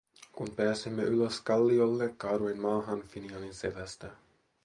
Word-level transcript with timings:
Kun 0.31 0.51
pääsimme 0.55 1.03
ylös 1.03 1.41
kalliolle, 1.41 2.09
kaaduin 2.17 2.61
maahan 2.61 3.03
Finianin 3.07 3.53
selästä. 3.53 4.11